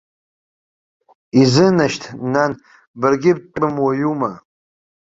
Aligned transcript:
Изынашьҭ, 1.41 2.01
нан, 2.33 2.51
баргьы 2.99 3.31
бтәымуаҩума? 3.37 4.31